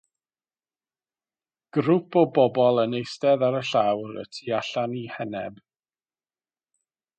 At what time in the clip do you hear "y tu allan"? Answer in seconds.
4.23-4.99